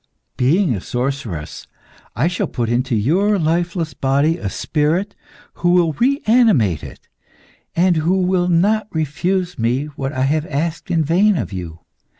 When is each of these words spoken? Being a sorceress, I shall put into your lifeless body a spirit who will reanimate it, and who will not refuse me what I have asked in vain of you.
Being 0.35 0.73
a 0.73 0.81
sorceress, 0.81 1.67
I 2.15 2.27
shall 2.27 2.47
put 2.47 2.69
into 2.69 2.95
your 2.95 3.37
lifeless 3.37 3.93
body 3.93 4.35
a 4.35 4.49
spirit 4.49 5.13
who 5.61 5.69
will 5.73 5.93
reanimate 5.93 6.83
it, 6.83 7.07
and 7.75 7.97
who 7.97 8.17
will 8.19 8.47
not 8.47 8.87
refuse 8.91 9.59
me 9.59 9.85
what 9.95 10.11
I 10.11 10.23
have 10.23 10.47
asked 10.47 10.89
in 10.89 11.03
vain 11.03 11.37
of 11.37 11.53
you. 11.53 11.81